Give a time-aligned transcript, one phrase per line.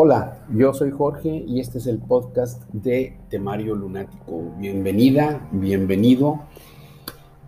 [0.00, 4.54] Hola, yo soy Jorge y este es el podcast de Temario Lunático.
[4.56, 6.38] Bienvenida, bienvenido.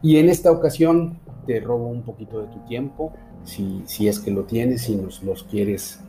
[0.02, 3.12] Y en esta ocasión te robo un poquito de tu tiempo,
[3.44, 6.00] si, si es que lo tienes, si nos los quieres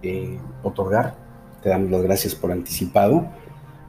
[0.00, 1.14] eh, otorgar.
[1.62, 3.26] Te damos las gracias por anticipado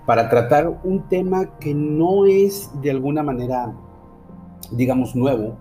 [0.05, 3.73] para tratar un tema que no es de alguna manera,
[4.73, 5.55] digamos, nuevo,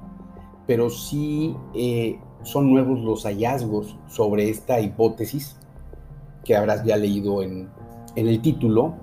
[0.67, 5.57] pero sí eh, son nuevos los hallazgos sobre esta hipótesis
[6.45, 7.69] que habrás ya leído en,
[8.17, 8.95] el título,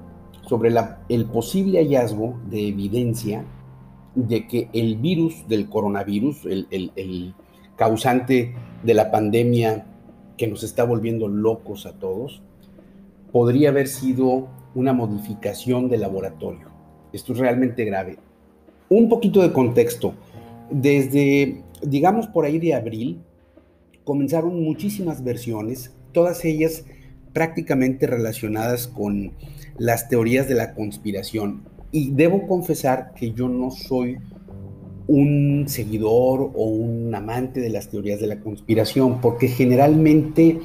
[0.48, 0.74] sobre
[1.10, 3.46] el posible hallazgo de evidencia
[4.16, 7.34] de que el virus del coronavirus, el,
[7.76, 9.86] causante de la pandemia
[10.38, 12.42] que nos está volviendo locos a todos,
[13.32, 16.68] podría haber sido una modificación de laboratorio.
[17.14, 18.18] Esto es realmente grave.
[18.90, 20.14] Un poquito de contexto.
[20.70, 23.22] Desde, digamos, por ahí de abril,
[24.04, 26.84] comenzaron muchísimas versiones, todas ellas
[27.34, 29.34] prácticamente relacionadas con
[29.78, 31.64] las teorías de la conspiración.
[31.92, 34.18] Y debo confesar que yo no soy
[35.08, 40.60] un seguidor o un amante de las teorías de la conspiración, porque generalmente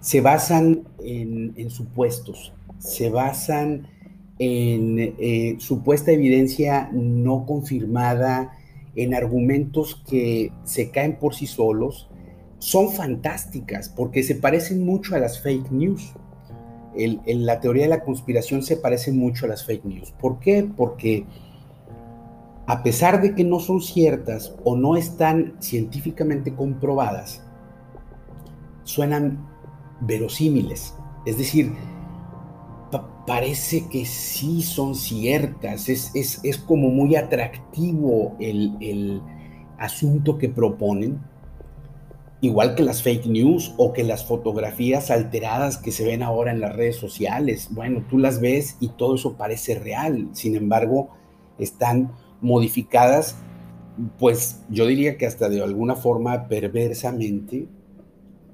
[0.00, 3.88] se basan en, supuestos, se basan
[4.38, 8.52] en eh, supuesta evidencia no confirmada,
[8.96, 12.08] en argumentos que se caen por sí solos
[12.60, 16.12] son fantásticas porque se parecen mucho a las fake news.
[17.26, 20.12] La teoría de la conspiración se parece mucho a las fake news.
[20.12, 20.68] ¿Por qué?
[20.76, 21.24] Porque
[22.66, 27.42] a pesar de que no son ciertas o no están científicamente comprobadas,
[28.84, 29.48] suenan
[30.02, 30.94] verosímiles.
[31.24, 31.72] Es decir,
[33.26, 35.88] parece que sí son ciertas.
[35.88, 39.22] Es, es, como muy atractivo el, el
[39.78, 41.29] asunto que proponen
[42.40, 46.60] igual que las fake news o que las fotografías alteradas que se ven ahora en
[46.60, 47.68] las redes sociales.
[47.70, 51.10] Bueno, tú las ves y todo eso parece real, sin embargo,
[51.58, 53.36] están modificadas,
[54.18, 57.68] pues yo diría que hasta de alguna forma perversamente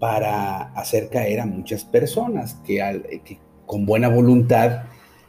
[0.00, 4.82] para hacer caer a muchas personas que, que con buena voluntad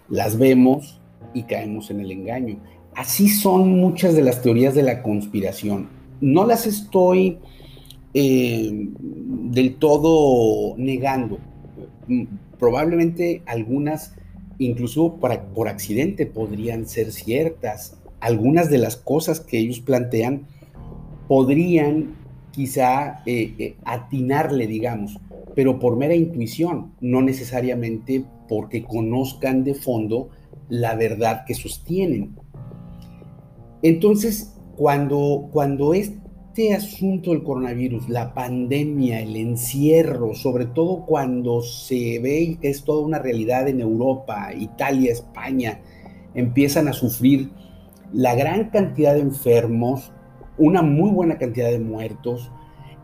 [0.10, 1.00] las vemos
[1.34, 2.60] y caemos en el engaño.
[2.96, 5.90] Así son muchas de las teorías de la conspiración.
[6.20, 7.38] No las estoy
[8.20, 11.38] eh, del todo negando.
[12.08, 12.24] Mm,
[12.58, 14.16] probablemente algunas,
[14.58, 17.96] incluso por, accidente, podrían ser ciertas.
[18.20, 20.48] Algunas de las cosas que ellos plantean
[21.28, 22.16] podrían
[22.50, 25.20] quizá eh, eh, atinarle, digamos,
[25.54, 30.30] pero por mera intuición, no necesariamente porque conozcan de fondo
[30.70, 32.36] la verdad que sostienen.
[33.84, 36.14] Entonces, cuando, cuando es
[36.58, 42.84] este asunto del coronavirus, la pandemia, el encierro, sobre todo cuando se ve que es
[42.84, 45.82] toda una realidad en Europa, Italia, España,
[46.34, 47.52] empiezan a sufrir
[48.12, 50.12] la gran cantidad de enfermos,
[50.58, 52.50] una muy buena cantidad de muertos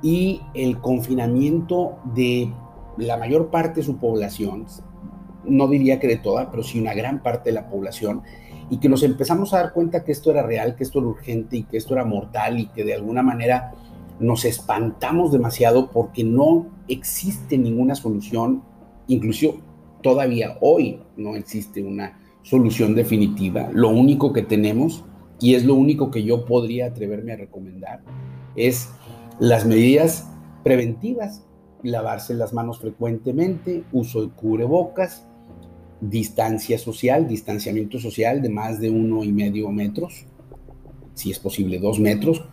[0.02, 2.52] y el confinamiento de
[2.97, 4.66] la mayor parte de su población,
[5.46, 8.24] no diría que de toda, pero sí una gran parte de la población,
[8.69, 11.57] y que nos empezamos a dar cuenta que esto era real, que esto era urgente
[11.57, 13.74] y que esto era mortal y que de alguna manera
[14.19, 18.63] nos espantamos demasiado porque no existe ninguna solución,
[19.07, 19.57] incluso
[20.02, 23.69] todavía hoy no existe una solución definitiva.
[23.73, 25.03] Lo único que tenemos,
[25.40, 28.02] y es lo único que yo podría atreverme a recomendar,
[28.56, 28.90] es
[29.40, 30.29] las medidas
[30.63, 31.46] preventivas,
[31.81, 35.28] lavarse las manos frecuentemente, uso de cubrebocas,
[36.09, 40.25] distancia social, distanciamiento social de más de uno y medio metros,
[41.14, 42.44] si es posible dos metros.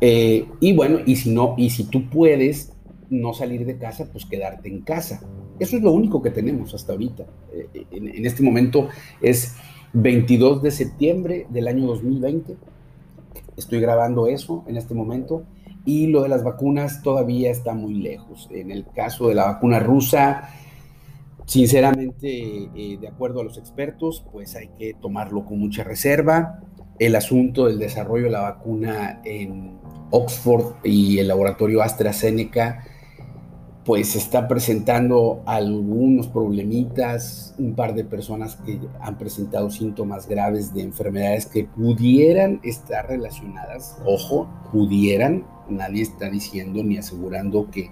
[0.00, 2.72] Eh, y bueno, y si no, y si tú puedes
[3.10, 5.20] no salir de casa, pues quedarte en casa.
[5.58, 7.26] Eso es lo único que tenemos hasta ahorita.
[7.52, 8.88] Eh, en, en, este momento
[9.20, 9.54] es
[9.92, 12.56] 22 de septiembre del año 2020.
[13.56, 15.44] Estoy grabando eso en este momento.
[15.84, 18.48] Y lo de las vacunas todavía está muy lejos.
[18.50, 20.48] En el caso de la vacuna rusa,
[21.46, 26.60] Sinceramente, eh, de acuerdo a los expertos, pues hay que tomarlo con mucha reserva.
[26.98, 29.78] El asunto del desarrollo de la vacuna en
[30.10, 32.84] Oxford y el laboratorio AstraZeneca,
[33.84, 40.82] pues está presentando algunos problemitas, un par de personas que han presentado síntomas graves de
[40.82, 47.90] enfermedades que pudieran estar relacionadas, ojo, pudieran, nadie está diciendo ni asegurando que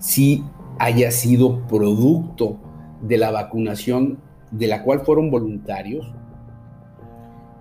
[0.00, 0.42] sí
[0.78, 2.58] haya sido producto
[3.02, 4.18] de la vacunación
[4.50, 6.12] de la cual fueron voluntarios.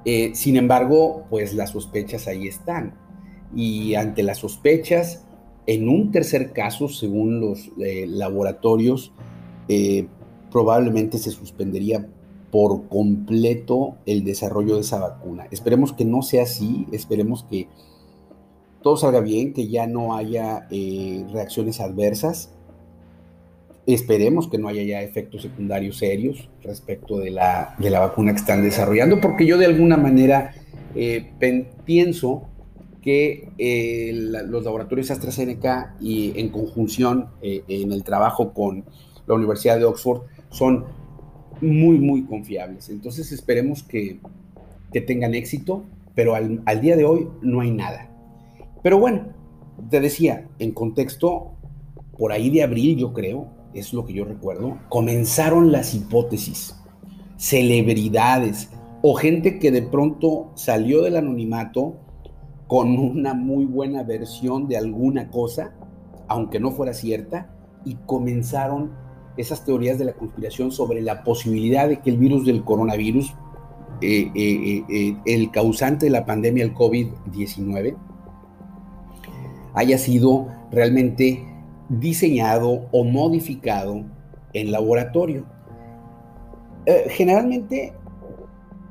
[0.06, 2.95] Eh, sin embargo, pues las sospechas ahí están.
[3.56, 5.21] Y ante las sospechas,
[5.67, 9.13] En un tercer caso, según los eh, laboratorios,
[9.67, 10.07] eh,
[10.51, 12.07] probablemente se suspendería
[12.51, 15.47] por completo el desarrollo de esa vacuna.
[15.50, 17.67] Esperemos que no sea así, esperemos que
[18.83, 20.67] todo salga bien, que ya no haya
[21.31, 22.55] reacciones adversas.
[23.88, 28.40] Esperemos que no haya ya efectos secundarios serios respecto de la, de la vacuna que
[28.40, 30.54] están desarrollando, porque yo de alguna manera
[30.96, 31.32] eh,
[31.86, 32.50] pienso
[33.02, 38.84] que eh, los laboratorios AstraZeneca y en conjunción en el trabajo con
[39.28, 40.86] la Universidad de Oxford son
[41.62, 42.90] muy, muy confiables.
[42.90, 44.20] Entonces esperemos que,
[45.06, 45.84] tengan éxito,
[46.14, 48.10] pero al, al, día de hoy no hay nada.
[48.82, 49.26] Pero bueno,
[49.90, 51.52] te decía, en contexto,
[52.18, 56.75] por ahí de abril yo creo, es lo que yo recuerdo, comenzaron las hipótesis,
[57.38, 58.69] celebridades
[59.01, 61.98] o gente que de pronto salió del anonimato
[62.68, 65.75] con una muy buena versión de alguna cosa,
[66.27, 68.94] aunque no fuera cierta, y comenzaron
[69.38, 73.36] esas teorías de la conspiración sobre la posibilidad de que el virus del coronavirus,
[74.01, 77.95] eh, eh, eh, el causante de la pandemia, el COVID-19,
[79.74, 81.45] haya sido realmente
[81.90, 84.04] diseñado o modificado
[84.54, 85.46] en laboratorio.
[87.10, 87.94] generalmente,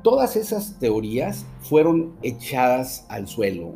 [0.03, 3.71] todas esas teorías fueron echadas al suelo.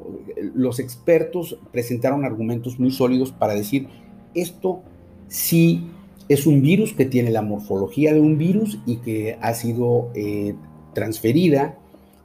[0.54, 3.88] Los expertos presentaron argumentos muy sólidos para decir,
[4.36, 4.84] esto
[5.28, 5.88] sí
[6.28, 10.54] es un virus que tiene la morfología de un virus y que ha sido eh,
[10.94, 11.80] transferida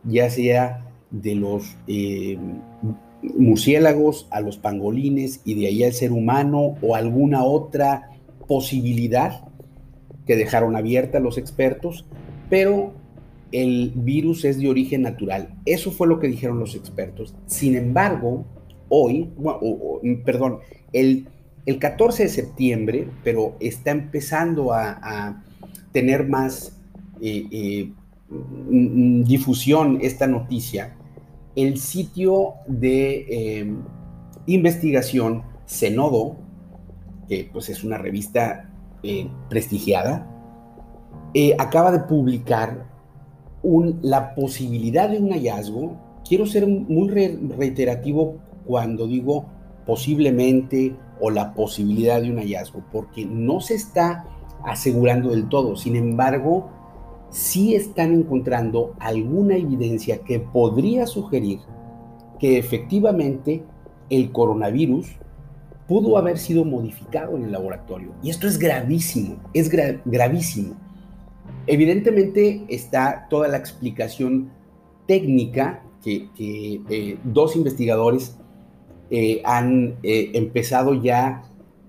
[0.04, 2.38] ya sea de los eh,
[3.36, 8.10] murciélagos a los pangolines y de ahí al ser humano o alguna otra
[8.46, 9.48] posibilidad
[10.26, 12.06] que dejaron abierta los expertos,
[12.50, 12.92] pero
[13.52, 15.54] el virus es de origen natural.
[15.64, 17.34] Eso fue lo que dijeron los expertos.
[17.46, 18.44] Sin embargo,
[18.88, 19.30] hoy,
[20.24, 20.58] perdón,
[20.92, 21.28] el
[21.66, 25.42] el 14 de septiembre, pero está empezando a,
[25.92, 26.76] tener más
[27.20, 27.92] eh, eh,
[28.28, 30.96] mm, difusión esta noticia,
[31.56, 33.82] el sitio de em,
[34.46, 36.36] investigación Cenodo,
[37.28, 38.70] que pues es una revista
[39.02, 40.30] eh, prestigiada,
[41.58, 42.86] acaba de publicar
[44.02, 45.96] la posibilidad de un hallazgo.
[46.26, 48.36] Quiero ser muy reiterativo
[48.66, 49.46] cuando digo
[49.86, 54.26] posiblemente o la posibilidad de un hallazgo, porque no se está
[54.64, 55.76] asegurando del todo.
[55.76, 56.70] Sin embargo,
[57.30, 61.60] sí están encontrando alguna evidencia que podría sugerir
[62.38, 63.64] que efectivamente
[64.10, 65.16] el coronavirus
[65.86, 68.12] pudo haber sido modificado en el laboratorio.
[68.22, 69.70] Y esto es gravísimo, es
[70.04, 70.76] gravísimo.
[71.66, 74.50] Evidentemente está toda la explicación
[75.06, 78.36] técnica que, eh, dos investigadores
[79.10, 81.44] eh, han eh, empezado ya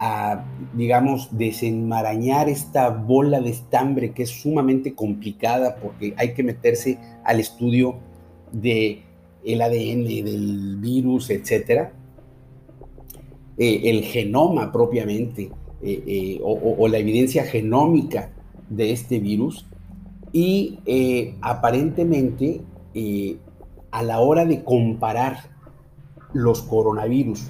[0.06, 7.00] a, digamos, desenmarañar esta bola de estambre que es sumamente complicada porque hay que meterse
[7.24, 7.96] al estudio
[8.52, 9.02] de
[9.44, 11.94] el ADN del virus, etcétera,
[13.58, 15.50] eh, el genoma propiamente
[16.42, 18.32] o, la evidencia genómica
[18.70, 19.66] de este virus.
[20.32, 20.80] Y
[21.42, 22.62] aparentemente
[23.92, 25.50] a la hora de comparar
[26.34, 27.50] los coronavirus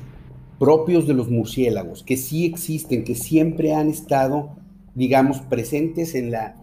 [0.59, 4.55] propios de los murciélagos, que sí existen, que siempre han estado,
[4.93, 6.55] digamos, presentes en la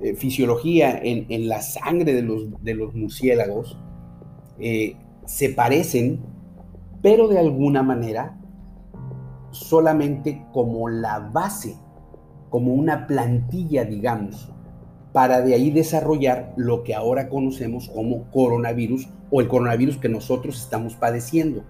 [0.00, 3.76] eh, fisiología, en, la sangre de los, de los murciélagos,
[4.58, 6.20] eh, se parecen,
[7.02, 8.38] pero de alguna manera
[9.50, 11.76] solamente como la base,
[12.50, 14.52] como una plantilla, digamos,
[15.12, 20.60] para de ahí desarrollar lo que ahora conocemos como coronavirus o el coronavirus que nosotros
[20.60, 21.64] estamos padeciendo.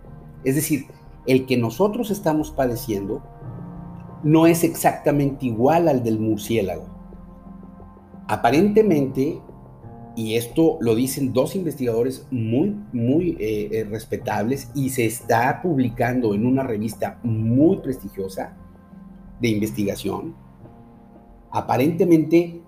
[0.44, 0.86] Es decir,
[1.26, 3.22] el que nosotros estamos padeciendo
[4.22, 6.84] no es exactamente igual al del murciélago.
[8.28, 9.40] Aparentemente,
[10.14, 16.34] y esto lo dicen dos investigadores muy, muy eh, eh, respetables y se está publicando
[16.34, 18.54] en una revista muy prestigiosa
[19.40, 20.34] de investigación,
[21.50, 22.60] aparentemente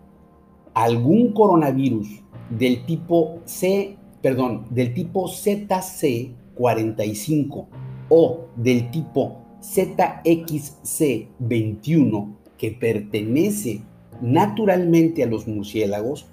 [0.75, 7.67] algún coronavirus del tipo C, perdón, del tipo ZC45
[8.15, 13.81] o del tipo ZXC21 que pertenece
[14.21, 16.27] naturalmente a los murciélagos,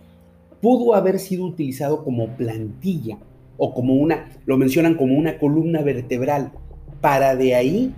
[0.62, 3.18] pudo haber sido utilizado como plantilla
[3.56, 6.52] o como una, lo mencionan como una columna vertebral,
[7.00, 7.94] para de ahí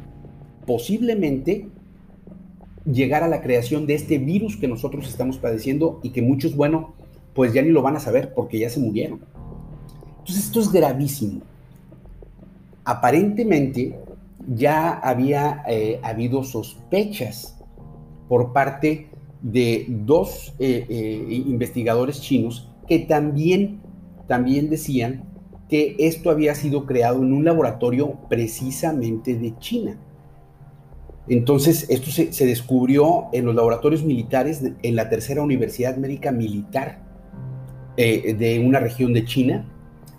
[0.67, 1.65] posiblemente
[2.85, 6.93] llegar a la creación de este virus que nosotros estamos padeciendo y que muchos, bueno,
[7.33, 9.21] pues ya ni lo van a saber porque ya se murieron.
[10.19, 11.41] Entonces esto es gravísimo.
[12.91, 13.97] Aparentemente,
[14.53, 17.57] ya había eh, habido sospechas
[18.27, 19.07] por parte
[19.41, 23.79] de dos eh, eh, investigadores chinos que también,
[24.27, 25.23] también decían
[25.69, 29.97] que esto había sido creado en un laboratorio precisamente de China.
[31.29, 36.99] Entonces, esto se, descubrió en los laboratorios militares en la tercera Universidad Médica Militar
[37.95, 39.65] de una región de China,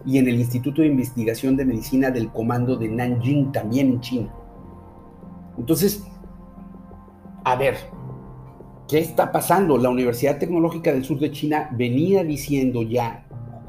[0.04, 4.34] y en el Instituto de Investigación de Medicina del Comando de Nanjing, también en China.
[5.58, 6.04] Entonces,
[7.44, 7.76] a ver,
[8.88, 9.78] ¿qué está pasando?
[9.78, 13.26] La Universidad Tecnológica del Sur de China venía diciendo ya,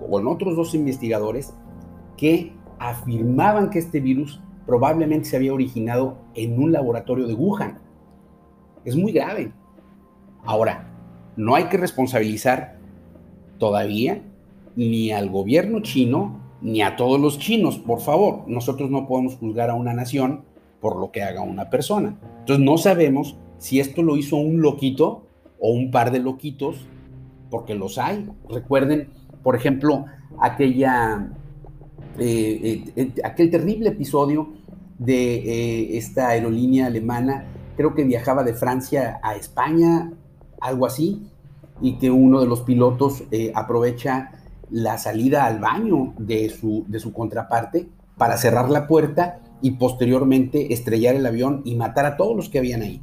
[0.09, 1.53] con otros dos investigadores,
[2.17, 7.79] que afirmaban que este virus probablemente se había originado en un laboratorio de Wuhan.
[8.85, 9.51] Es muy grave.
[10.45, 10.89] Ahora,
[11.35, 12.79] no hay que responsabilizar
[13.57, 14.23] todavía
[14.75, 18.43] ni al gobierno chino, ni a todos los chinos, por favor.
[18.47, 20.43] Nosotros no podemos juzgar a una nación
[20.79, 22.17] por lo que haga una persona.
[22.39, 25.27] Entonces no sabemos si esto lo hizo un loquito
[25.59, 26.87] o un par de loquitos,
[27.49, 28.29] porque los hay.
[28.49, 29.09] Recuerden,
[29.43, 30.05] por ejemplo,
[30.41, 31.31] aquella,
[32.19, 34.49] eh, eh, eh, aquel terrible episodio
[34.99, 37.45] de esta aerolínea alemana,
[37.77, 40.11] creo que viajaba de Francia a España,
[40.59, 41.23] algo así,
[41.81, 44.31] y que uno de los pilotos aprovecha
[44.73, 47.87] la salida al baño de su, de su contraparte
[48.17, 52.57] para cerrar la puerta y posteriormente estrellar el avión y matar a todos los que
[52.57, 52.99] habían ahí.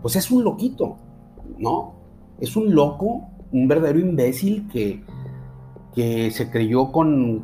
[0.00, 0.96] Pues es un loquito,
[1.58, 1.96] ¿no?
[2.40, 5.02] Es un loco, un verdadero imbécil que,
[5.92, 7.42] que se creyó con,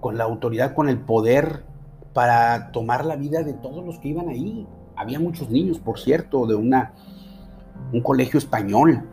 [0.00, 1.64] con la autoridad, con el poder
[2.12, 4.66] para tomar la vida de todos los que iban ahí.
[4.96, 6.92] Había muchos niños, por cierto, de una,
[7.92, 9.08] un colegio español.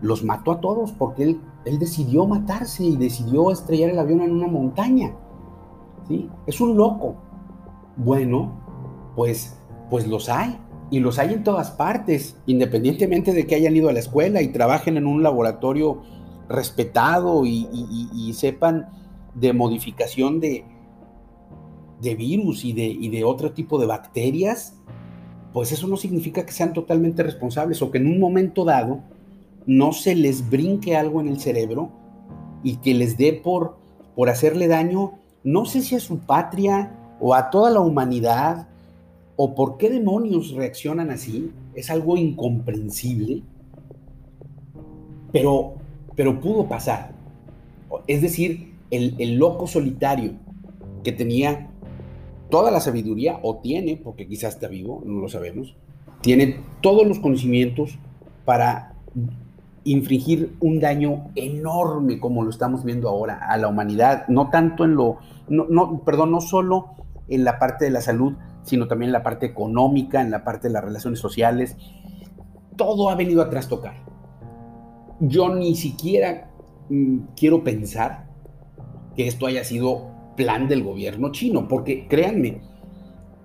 [0.00, 4.32] Los mató a todos porque él él decidió matarse y decidió estrellar el avión en
[4.32, 5.14] una montaña.
[6.08, 6.28] ¿sí?
[6.46, 7.16] Es un loco.
[7.96, 8.52] Bueno,
[9.14, 9.58] pues,
[9.90, 10.58] pues los hay.
[10.90, 14.48] Y los hay en todas partes, independientemente de que hayan ido a la escuela y
[14.48, 16.00] trabajen en un laboratorio
[16.48, 18.88] respetado y, sepan
[19.34, 20.64] de modificación de,
[22.00, 24.78] de virus y de, y de otro tipo de bacterias,
[25.52, 29.02] pues eso no significa que sean totalmente responsables o que en un momento dado
[29.66, 31.90] no se les brinque algo en el cerebro
[32.62, 33.76] y que les dé por,
[34.14, 38.68] por hacerle daño, no sé si a su patria o a toda la humanidad,
[39.36, 43.42] o por qué demonios reaccionan así, es algo incomprensible,
[45.32, 45.74] pero,
[46.16, 47.12] pero pudo pasar.
[48.06, 50.32] Es decir, el, el loco solitario
[51.04, 51.70] que tenía
[52.50, 55.76] toda la sabiduría, o tiene, porque quizás está vivo, no lo sabemos,
[56.20, 57.98] tiene todos los conocimientos
[58.44, 58.94] para
[59.92, 64.94] infringir un daño enorme como lo estamos viendo ahora a la humanidad, no tanto en
[64.94, 65.18] lo,
[65.48, 66.94] no, perdón, no solo
[67.28, 70.68] en la parte de la salud, sino también en la parte económica, en la parte
[70.68, 71.76] de las relaciones sociales.
[72.76, 73.94] Todo ha venido a trastocar.
[75.20, 76.50] Yo ni siquiera
[76.90, 78.26] mm, quiero pensar
[79.16, 82.60] que esto haya sido plan del gobierno chino, porque créanme,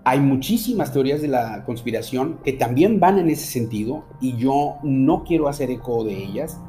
[0.05, 5.24] hay muchísimas teorías de la conspiración que también van en ese sentido y yo no
[5.24, 6.60] quiero hacer eco de ellas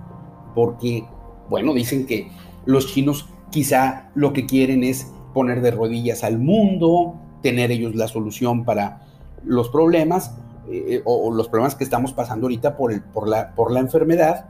[0.55, 1.05] porque,
[1.49, 2.31] bueno, dicen que
[2.65, 8.07] los chinos quizá lo que quieren es poner de rodillas al mundo, tener ellos la
[8.07, 9.03] solución para
[9.45, 10.37] los problemas
[10.71, 14.49] eh, o, los problemas que estamos pasando ahorita por, la, por la enfermedad,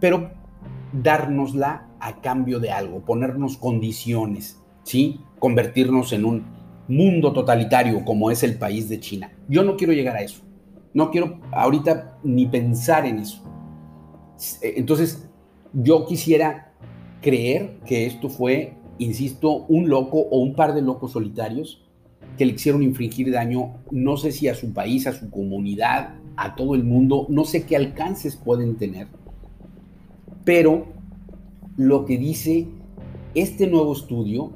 [0.00, 0.32] pero
[0.92, 5.20] dárnosla a cambio de algo, ponernos condiciones, ¿sí?
[5.38, 6.44] Convertirnos en un
[6.88, 9.32] mundo totalitario como es el país de China.
[9.48, 10.42] Yo no quiero llegar a eso.
[10.92, 13.42] No quiero ahorita ni pensar en eso.
[14.62, 15.28] Eh, entonces,
[15.72, 16.72] yo quisiera
[17.20, 21.82] creer que esto fue, insisto, un loco o un par de locos solitarios
[22.36, 26.54] que le quisieron infringir daño, no sé si a su país, a su comunidad, a
[26.54, 29.06] todo el mundo, no sé qué alcances pueden tener,
[30.44, 30.86] pero
[31.76, 32.66] lo que dice
[33.34, 34.52] este nuevo estudio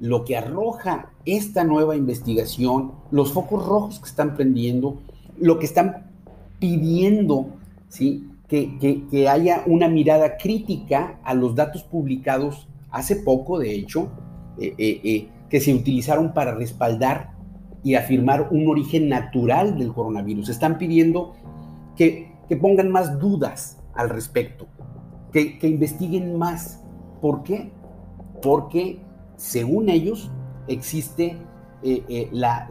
[0.00, 4.98] lo que arroja esta nueva investigación, los focos rojos que están prendiendo,
[5.38, 6.10] lo que están
[6.58, 7.50] pidiendo,
[7.88, 8.26] ¿sí?
[8.48, 14.08] Que, haya una mirada crítica a los datos publicados hace poco, de hecho,
[14.58, 17.32] eh, eh, eh, que se utilizaron para respaldar
[17.84, 20.48] y afirmar un origen natural del coronavirus.
[20.48, 21.34] Están pidiendo
[21.96, 22.28] que,
[22.60, 24.66] pongan más dudas al respecto,
[25.32, 26.82] que, que investiguen más.
[27.20, 27.70] ¿Por qué?
[28.42, 28.98] Porque
[29.40, 30.30] según ellos,
[30.68, 31.38] existe
[31.82, 32.68] eh, eh, la,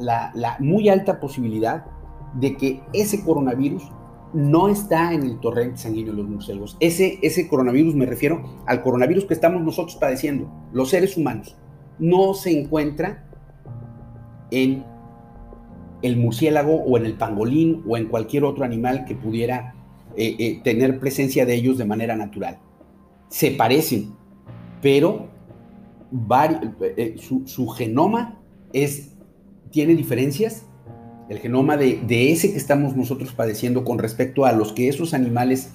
[0.60, 1.84] muy alta posibilidad
[2.36, 3.92] de que ese coronavirus
[4.34, 6.78] no está en el torrente sanguíneo de los murciélagos.
[6.80, 11.58] Ese, ese coronavirus, me refiero al coronavirus que estamos nosotros padeciendo, los seres humanos,
[11.98, 13.28] no se encuentra
[14.52, 14.86] en
[16.04, 19.74] el murciélago o en el pangolín o en cualquier otro animal que pudiera
[20.16, 22.60] eh, tener presencia de ellos de manera natural.
[23.28, 24.14] Se parecen,
[24.84, 25.39] pero
[26.98, 28.40] eh, su, genoma
[28.74, 29.16] es,
[29.72, 30.66] tiene diferencias.
[31.30, 35.74] El genoma de, ese que estamos nosotros padeciendo con respecto a los que esos animales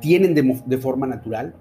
[0.00, 1.56] tienen de forma natural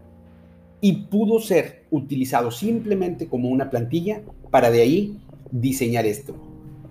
[0.81, 4.21] y pudo ser utilizado simplemente como una plantilla
[4.51, 5.17] para de ahí
[5.51, 6.35] diseñar esto.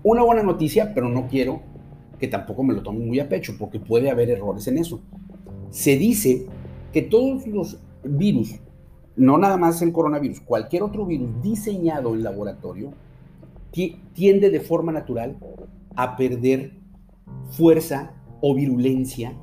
[0.03, 1.61] Una buena noticia, pero no quiero
[2.19, 5.01] que tampoco me lo tomen muy a pecho, porque puede haber errores en eso.
[5.69, 6.45] Se dice
[6.91, 8.55] que todos los virus,
[9.15, 12.93] no nada más el coronavirus, cualquier otro virus diseñado en laboratorio,
[14.13, 15.37] tiende de forma natural
[15.95, 16.73] a perder
[17.49, 19.33] fuerza o virulencia,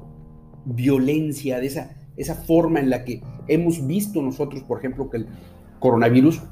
[0.64, 5.26] violencia, de esa, esa forma en la que hemos visto nosotros, por ejemplo, que el
[5.80, 6.42] coronavirus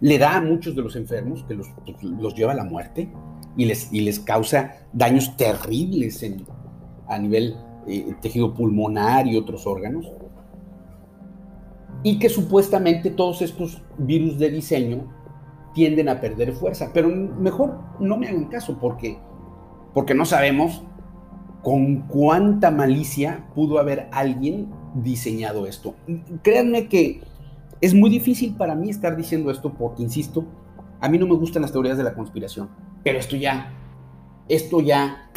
[0.00, 1.68] le da a muchos de los enfermos, que los,
[2.02, 3.10] los lleva a la muerte
[3.56, 6.46] y les, y les causa daños terribles en,
[7.08, 10.10] a nivel eh, tejido pulmonar y otros órganos.
[12.02, 15.04] Y que supuestamente todos estos virus de diseño
[15.74, 16.90] tienden a perder fuerza.
[16.92, 19.18] Pero mejor no me hagan caso porque,
[19.94, 20.82] porque no sabemos
[21.62, 25.94] con cuánta malicia pudo haber alguien diseñado esto.
[26.42, 27.22] Créanme que
[27.80, 30.44] es muy difícil para mí estar diciendo esto porque, insisto,
[31.00, 32.68] a mí no me gustan las teorías de la conspiración,
[33.02, 33.72] pero esto ya,
[34.48, 35.30] esto ya,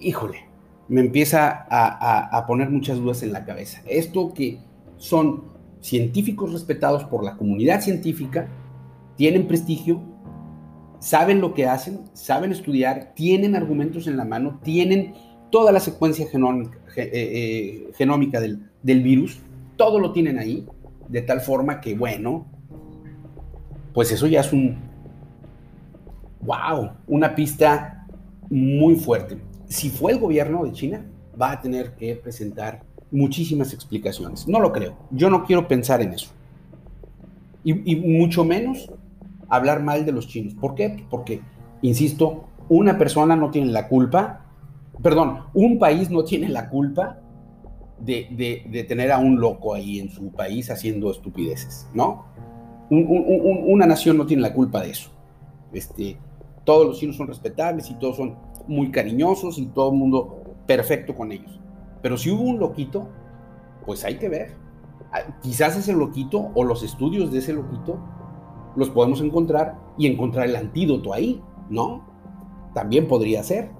[0.00, 0.46] híjole,
[0.88, 3.82] me empieza a, poner muchas dudas en la cabeza.
[3.86, 4.60] Esto que
[4.96, 5.55] son
[5.86, 8.48] científicos respetados por la comunidad científica,
[9.16, 10.02] tienen prestigio,
[10.98, 15.14] saben lo que hacen, saben estudiar, tienen argumentos en la mano, tienen
[15.50, 19.38] toda la secuencia genómica, eh, eh, genómica del, del virus,
[19.76, 20.66] todo lo tienen ahí,
[21.08, 22.46] de tal forma que, bueno,
[23.94, 24.78] pues eso ya es un,
[26.40, 28.08] wow, una pista
[28.50, 29.38] muy fuerte.
[29.68, 31.06] Si fue el gobierno de China,
[31.40, 34.46] va a tener que presentar muchísimas explicaciones.
[34.48, 34.96] No lo creo.
[35.10, 36.30] Yo no quiero pensar en eso.
[37.64, 38.90] Y, mucho menos
[39.48, 40.54] hablar mal de los chinos.
[40.54, 41.04] ¿Por qué?
[41.10, 41.40] Porque,
[41.82, 44.44] insisto, una persona no tiene la culpa,
[45.02, 47.18] perdón, un país no tiene la culpa
[47.98, 52.24] de, tener a un loco ahí en su país haciendo estupideces, ¿no?
[52.88, 55.10] una nación no tiene la culpa de eso.
[55.72, 56.16] Este,
[56.62, 58.36] todos los chinos son respetables y todos son
[58.68, 61.58] muy cariñosos y todo el mundo perfecto con ellos.
[62.06, 63.08] Pero si hubo un loquito,
[63.84, 64.54] pues hay que ver.
[65.10, 67.98] Ah, quizás ese loquito o los estudios de ese loquito
[68.76, 72.06] los podemos encontrar y encontrar el antídoto ahí, ¿no?
[72.74, 73.70] También podría ser.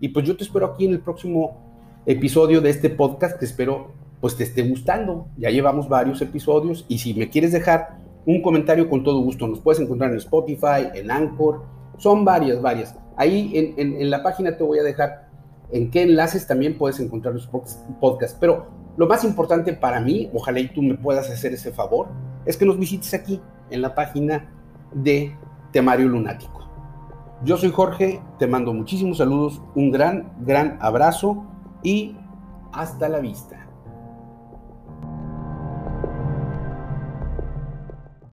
[0.00, 3.92] Y pues yo te espero aquí en el próximo episodio de este podcast que espero
[4.20, 5.28] pues te esté gustando.
[5.36, 9.60] Ya llevamos varios episodios y si me quieres dejar un comentario con todo gusto, nos
[9.60, 11.62] puedes encontrar en Spotify, en Anchor,
[11.98, 12.96] son varias, varias.
[13.16, 15.28] Ahí en, la página te voy a dejar
[15.70, 17.48] en qué enlaces también puedes encontrar los
[18.00, 18.36] podcasts.
[18.40, 18.66] Pero
[18.96, 22.08] lo más importante para mí, ojalá y tú me puedas hacer ese favor,
[22.44, 24.48] es que nos visites aquí en la página
[24.92, 25.36] de
[25.72, 26.68] Temario Lunático.
[27.44, 31.44] Yo soy Jorge, te mando muchísimos saludos, un gran, gran abrazo
[31.82, 32.16] y
[32.72, 33.57] hasta la vista.